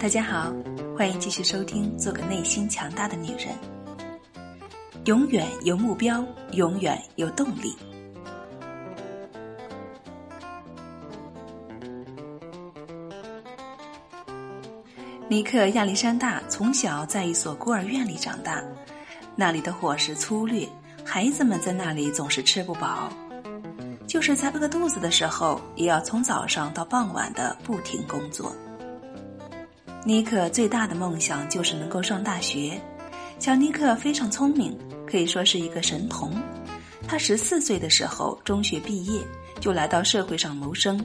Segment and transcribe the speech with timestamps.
[0.00, 0.50] 大家好，
[0.96, 3.48] 欢迎继续收听《做个内心强大的女人》。
[5.04, 7.76] 永远有目标，永远有动力。
[15.28, 18.64] 尼克亚历山大从小在一所孤儿院里长大，
[19.36, 20.66] 那里的伙食粗略，
[21.04, 23.12] 孩子们在那里总是吃不饱，
[24.06, 28.50] 就是在饿肚子的时候，也要从早上到傍晚的不停工作。
[30.04, 32.80] 尼克最大的梦想就是能够上大学。
[33.38, 34.76] 小尼克非常聪明，
[35.06, 36.32] 可以说是一个神童。
[37.06, 39.20] 他十四岁的时候中学毕业，
[39.60, 41.04] 就来到社会上谋生。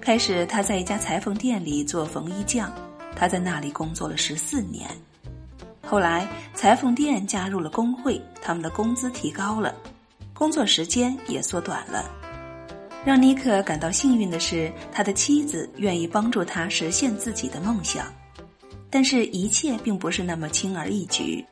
[0.00, 2.72] 开始他在一家裁缝店里做缝衣匠。
[3.14, 4.88] 他在那里工作了十四年，
[5.84, 9.74] 后来裁缝店加入了工会，他们的工资提高了，
[10.32, 12.21] 工作时间也缩短了。
[13.04, 18.06] 让尼克感到幸运的是，他的妻子愿意帮助他实现自己的梦想。
[18.88, 21.44] 但是，一切并不是那么轻而易举。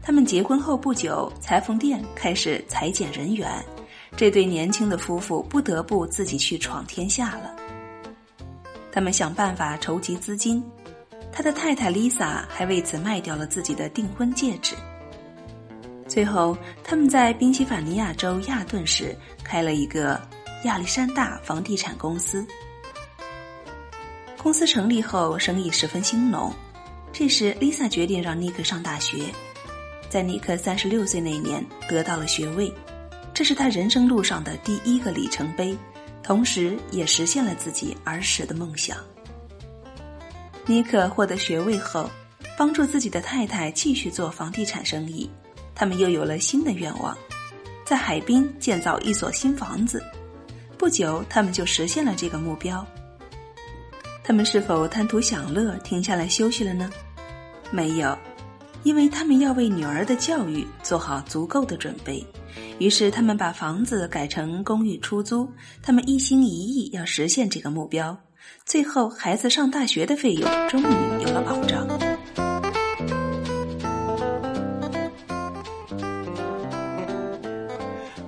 [0.00, 3.50] 他们结婚后不久，裁缝店开始裁减人员，
[4.16, 7.54] 这对年轻的夫妇不得不自己去闯天下了。
[8.92, 10.62] 他们想办法筹集资金，
[11.32, 14.74] 他的太太 Lisa 还为此卖掉了自己的订婚戒指。
[16.06, 20.20] 最后，他们在宾夕法尼亚州亚顿市开了一个
[20.64, 22.46] 亚历山大房地产公司。
[24.42, 26.52] 公司成立后，生意十分兴隆。
[27.12, 29.32] 这时，Lisa 决定让尼克上大学，
[30.10, 32.72] 在尼克三十六岁那年得到了学位，
[33.32, 35.76] 这是他人生路上的第一个里程碑。
[36.22, 38.96] 同时，也实现了自己儿时的梦想。
[40.66, 42.10] 尼克获得学位后，
[42.56, 45.30] 帮助自己的太太继续做房地产生意。
[45.74, 47.16] 他们又有了新的愿望，
[47.84, 50.02] 在海滨建造一所新房子。
[50.84, 52.86] 不久，他们就实现了这个目标。
[54.22, 56.90] 他们是否贪图享乐，停下来休息了呢？
[57.70, 58.14] 没有，
[58.82, 62.22] 因为他们要为女儿的教育做好足够的准备。
[62.78, 65.50] 于是，他们把房子改成公寓出租。
[65.82, 68.14] 他们一心一意要实现这个目标。
[68.66, 72.13] 最后，孩子上大学的费用终于有了保障。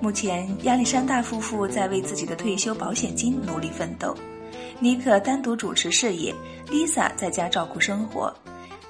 [0.06, 4.16] 目前，亚历山大夫妇在为自己的退休保险金努力奋斗。
[4.78, 6.32] 尼克单独主持事业
[6.68, 8.32] ，Lisa 在家照顾生活。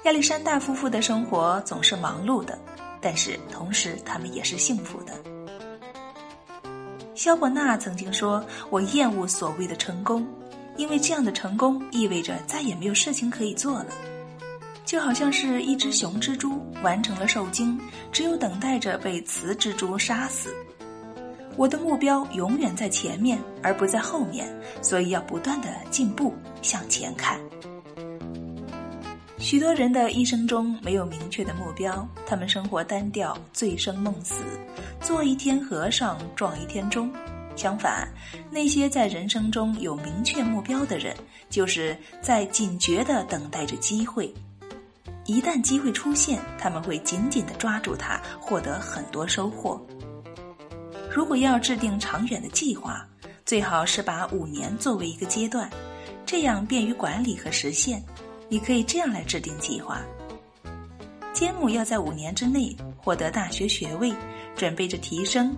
[0.03, 2.55] 亚历山大夫妇的生活总是忙碌的。
[3.01, 5.13] 但是同时，他们也是幸福的。
[7.15, 10.23] 肖伯纳曾经说：“我厌恶所谓的成功，
[10.75, 13.87] 因为这样的成功意味着再也没有事情可以做了，
[14.85, 17.75] 就好像是一只雄蜘蛛完成了受精，
[18.11, 20.53] 只有等待着被雌蜘蛛杀死。
[21.57, 24.47] 我的目标永远在前面，而不在后面，
[24.81, 27.39] 所以要不断的进步，向前看。”
[29.39, 34.35] 许多人的一生中没有明确的目标，他们生活单调，醉生梦死，
[35.01, 37.11] 做一天和尚撞一天钟。
[37.55, 38.07] 相反，
[38.51, 41.15] 那些在人生中有明确目标的人，
[41.49, 44.31] 就是在警觉的等待着机会。
[45.25, 49.81] 一旦机会出现，他们会紧紧的抓住它，获得很多收获。
[51.17, 53.03] 如果要制定长远的计划，
[53.43, 55.67] 最好是把五年作为一个阶段，
[56.27, 58.03] 这样便于管理和实现。
[58.47, 59.99] 你可以这样来制定计划：
[61.33, 64.13] 杰姆要在五年之内获得大学学位，
[64.55, 65.49] 准备着提升；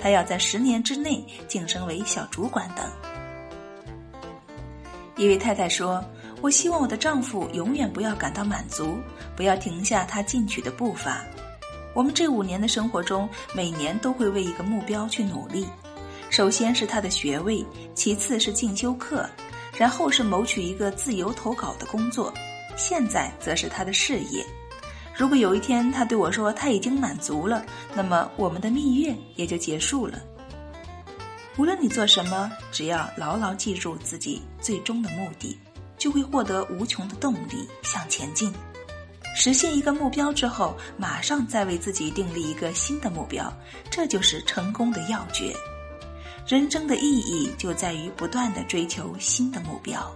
[0.00, 2.86] 他要在十年之内晋升为小主管等。
[5.16, 6.00] 一位太太说
[6.40, 8.96] ：“我希望我的丈夫永远不要感到满足，
[9.34, 11.24] 不要停下他进取的步伐。
[11.98, 15.66] 我们这五年的生活中，每年都会为一个目标去努力。
[16.30, 19.28] 首先是他的学位，其次是进修课。”
[19.76, 22.32] 然后是谋取一个自由投稿的工作，
[22.76, 24.46] 现在则是他的事业。
[25.12, 30.20] 如果有一天他对我说他已经满足了，那么我们的蜜月也就结束了。
[31.56, 35.58] 无论你做什么，只要牢牢记住自己最终的目的，
[35.96, 38.52] 就会获得无穷的动力向前进。
[39.34, 43.52] 实现一个目标之后，马上再为自己订立一个新的目标，
[43.90, 45.54] 这就是成功的要诀。
[46.46, 50.10] 人生的意义就在于不断的追求新的目标。